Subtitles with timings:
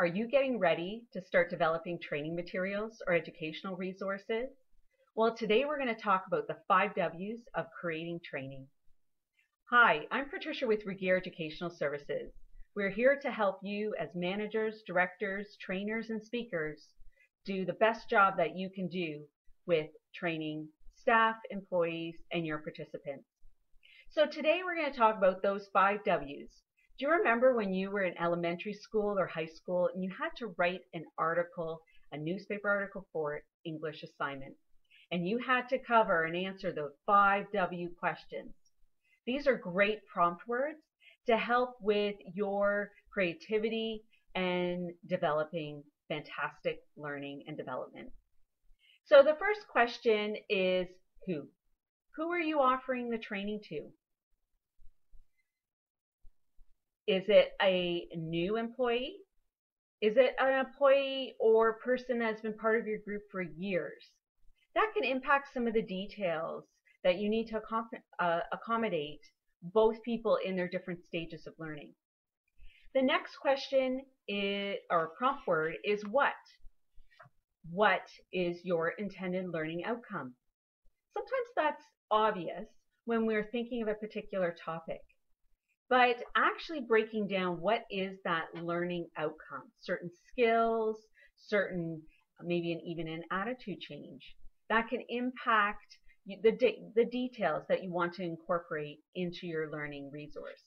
[0.00, 4.46] Are you getting ready to start developing training materials or educational resources?
[5.16, 8.68] Well, today we're going to talk about the five W's of creating training.
[9.72, 12.30] Hi, I'm Patricia with Regier Educational Services.
[12.76, 16.80] We're here to help you as managers, directors, trainers, and speakers
[17.44, 19.22] do the best job that you can do
[19.66, 23.26] with training staff, employees, and your participants.
[24.10, 26.62] So today we're going to talk about those five W's
[26.98, 30.30] do you remember when you were in elementary school or high school and you had
[30.38, 31.80] to write an article,
[32.10, 34.54] a newspaper article for English assignment?
[35.12, 38.52] And you had to cover and answer the five W questions.
[39.26, 40.80] These are great prompt words
[41.26, 44.02] to help with your creativity
[44.34, 48.10] and developing fantastic learning and development.
[49.04, 50.88] So the first question is
[51.26, 51.46] who?
[52.16, 53.88] Who are you offering the training to?
[57.08, 59.16] Is it a new employee?
[60.02, 64.04] Is it an employee or person that's been part of your group for years?
[64.74, 66.64] That can impact some of the details
[67.04, 67.62] that you need to
[68.20, 69.22] uh, accommodate
[69.62, 71.94] both people in their different stages of learning.
[72.94, 76.34] The next question is, or prompt word is what?
[77.72, 80.34] What is your intended learning outcome?
[81.14, 82.66] Sometimes that's obvious
[83.06, 85.00] when we're thinking of a particular topic
[85.90, 90.96] but actually breaking down what is that learning outcome, certain skills,
[91.36, 92.00] certain
[92.42, 94.36] maybe an, even an attitude change
[94.68, 100.10] that can impact the, de the details that you want to incorporate into your learning
[100.12, 100.62] resource.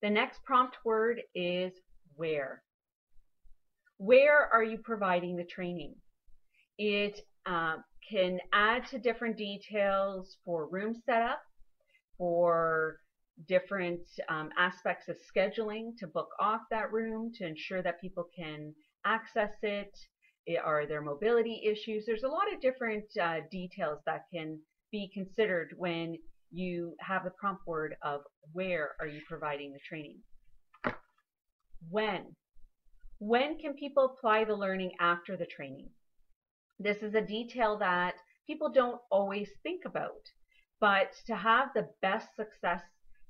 [0.00, 1.72] The next prompt word is
[2.14, 2.62] where.
[3.98, 5.94] Where are you providing the training?
[6.78, 7.76] It uh,
[8.08, 11.40] can add to different details for room setup,
[12.16, 12.98] for
[13.46, 18.74] different um, aspects of scheduling to book off that room to ensure that people can
[19.04, 19.96] access it.
[20.64, 22.04] Are there mobility issues?
[22.06, 24.58] There's a lot of different uh, details that can
[24.90, 26.16] be considered when
[26.50, 30.18] you have the prompt word of where are you providing the training.
[31.90, 32.34] When.
[33.18, 35.90] When can people apply the learning after the training?
[36.78, 38.14] This is a detail that
[38.46, 40.30] people don't always think about,
[40.80, 42.82] but to have the best success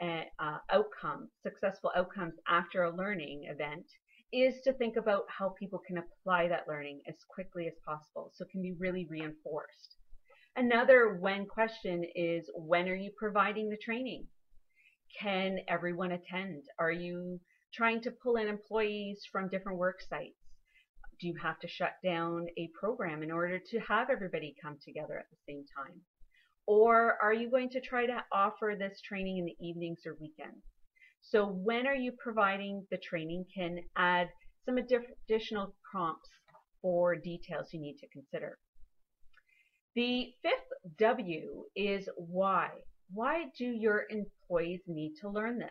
[0.00, 3.86] uh, outcomes, successful outcomes after a learning event
[4.32, 8.44] is to think about how people can apply that learning as quickly as possible so
[8.44, 9.96] it can be really reinforced.
[10.56, 14.26] Another when question is when are you providing the training?
[15.20, 16.64] Can everyone attend?
[16.78, 17.40] Are you
[17.74, 20.38] trying to pull in employees from different work sites?
[21.20, 25.18] Do you have to shut down a program in order to have everybody come together
[25.18, 26.00] at the same time?
[26.70, 30.62] Or are you going to try to offer this training in the evenings or weekends?
[31.20, 34.28] So when are you providing the training can add
[34.64, 36.28] some additional prompts
[36.82, 38.56] or details you need to consider.
[39.96, 42.68] The fifth W is why.
[43.12, 45.70] Why do your employees need to learn this?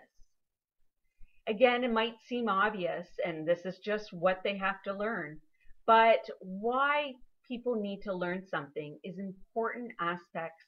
[1.48, 5.40] Again, it might seem obvious, and this is just what they have to learn,
[5.88, 7.14] but why
[7.48, 10.66] people need to learn something is important aspects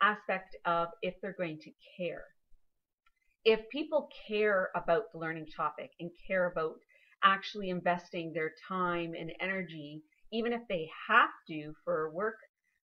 [0.00, 2.24] aspect of if they're going to care.
[3.44, 6.76] If people care about the learning topic and care about
[7.24, 10.00] actually investing their time and energy,
[10.32, 12.36] even if they have to for work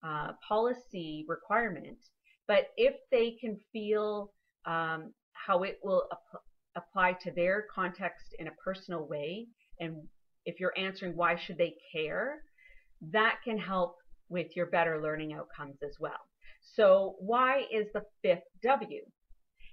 [0.07, 1.99] uh, policy requirement,
[2.47, 4.31] but if they can feel
[4.67, 6.41] um, how it will ap
[6.77, 9.47] apply to their context in a personal way,
[9.79, 9.95] and
[10.45, 12.41] if you're answering why should they care,
[13.13, 13.95] that can help
[14.29, 16.29] with your better learning outcomes as well.
[16.75, 19.03] So why is the fifth W?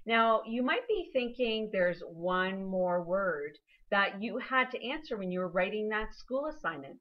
[0.04, 3.52] Now, you might be thinking there's one more word
[3.90, 6.98] that you had to answer when you were writing that school assignment.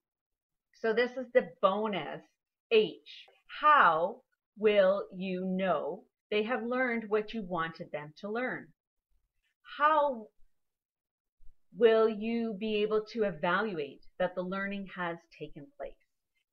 [0.82, 2.22] So this is the bonus
[2.72, 3.28] H.
[3.60, 4.22] How
[4.58, 8.68] will you know they have learned what you wanted them to learn?
[9.78, 10.28] How
[11.78, 15.94] will you be able to evaluate that the learning has taken place?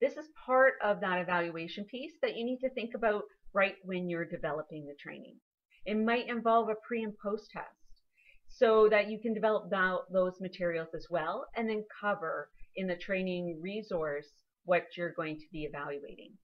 [0.00, 4.08] This is part of that evaluation piece that you need to think about right when
[4.08, 5.40] you're developing the training.
[5.84, 8.02] It might involve a pre and post test
[8.46, 9.70] so that you can develop
[10.12, 14.28] those materials as well and then cover in the training resource
[14.64, 16.38] what you're going to be evaluating.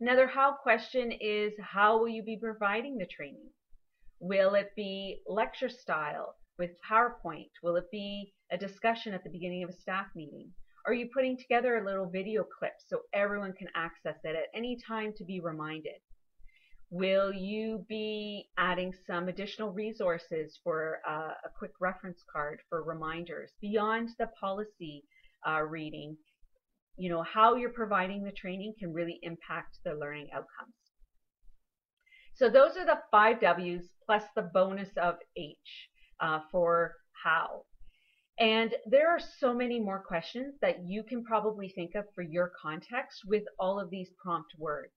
[0.00, 3.50] Another how question is how will you be providing the training?
[4.20, 7.50] Will it be lecture style with PowerPoint?
[7.62, 10.52] Will it be a discussion at the beginning of a staff meeting?
[10.88, 14.78] Are you putting together a little video clip so everyone can access it at any
[14.88, 16.00] time to be reminded?
[16.88, 23.50] Will you be adding some additional resources for uh, a quick reference card for reminders
[23.60, 25.04] beyond the policy
[25.46, 26.16] uh, reading?
[26.96, 30.72] You know, how you're providing the training can really impact the learning outcomes.
[32.34, 37.64] So those are the five W's plus the bonus of H uh, for how.
[38.38, 42.52] And there are so many more questions that you can probably think of for your
[42.60, 44.92] context with all of these prompt words.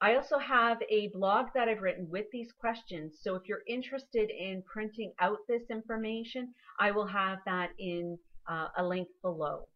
[0.00, 3.18] I also have a blog that I've written with these questions.
[3.22, 8.68] So if you're interested in printing out this information, I will have that in uh,
[8.76, 9.66] a link below.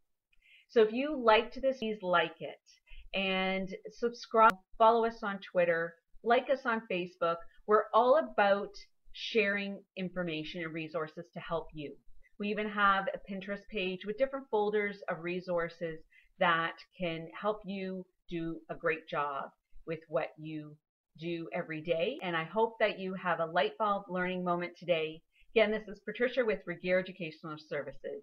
[0.69, 2.61] So if you liked this, please like it
[3.14, 7.37] and subscribe, follow us on Twitter, like us on Facebook.
[7.67, 8.70] We're all about
[9.12, 11.96] sharing information and resources to help you.
[12.41, 15.99] We even have a Pinterest page with different folders of resources
[16.39, 19.51] that can help you do a great job
[19.87, 20.75] with what you
[21.19, 22.19] do every day.
[22.23, 25.21] And I hope that you have a light bulb learning moment today.
[25.55, 28.23] Again, this is Patricia with Regier Educational Services.